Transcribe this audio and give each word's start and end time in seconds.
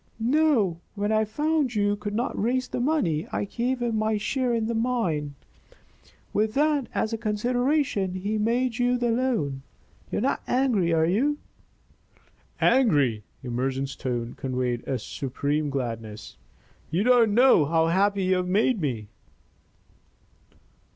"No! 0.19 0.81
When 0.95 1.11
I 1.11 1.25
found 1.25 1.75
you 1.75 1.95
could 1.95 2.15
not 2.15 2.35
raise 2.35 2.67
the 2.67 2.79
money, 2.79 3.27
I 3.31 3.45
gave 3.45 3.83
him 3.83 3.99
my 3.99 4.17
share 4.17 4.51
in 4.51 4.65
the 4.65 4.73
mine. 4.73 5.35
With 6.33 6.55
that 6.55 6.87
as 6.95 7.13
a 7.13 7.19
consideration, 7.19 8.15
he 8.15 8.39
made 8.39 8.79
you 8.79 8.97
the 8.97 9.11
loan. 9.11 9.61
You 10.11 10.17
are 10.17 10.21
not 10.21 10.41
angry, 10.47 10.91
are 10.91 11.05
you?" 11.05 11.37
"Angry!" 12.59 13.21
Emerson's 13.45 13.95
tone 13.95 14.33
conveyed 14.33 14.83
a 14.87 14.97
supreme 14.97 15.69
gladness. 15.69 16.35
"You 16.89 17.03
don't 17.03 17.35
know 17.35 17.65
how 17.65 17.85
happy 17.85 18.23
you 18.23 18.37
have 18.37 18.47
made 18.47 18.81
me." 18.81 19.07